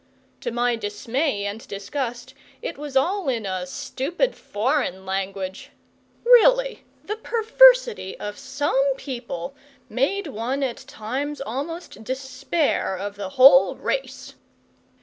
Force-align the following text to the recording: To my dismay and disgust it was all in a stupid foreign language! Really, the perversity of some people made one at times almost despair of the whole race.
To 0.39 0.49
my 0.49 0.75
dismay 0.75 1.45
and 1.45 1.67
disgust 1.67 2.33
it 2.63 2.75
was 2.75 2.97
all 2.97 3.29
in 3.29 3.45
a 3.45 3.67
stupid 3.67 4.35
foreign 4.35 5.05
language! 5.05 5.69
Really, 6.23 6.83
the 7.03 7.17
perversity 7.17 8.19
of 8.19 8.39
some 8.39 8.95
people 8.95 9.53
made 9.89 10.25
one 10.25 10.63
at 10.63 10.77
times 10.77 11.39
almost 11.41 12.03
despair 12.03 12.97
of 12.97 13.15
the 13.15 13.29
whole 13.37 13.75
race. 13.75 14.33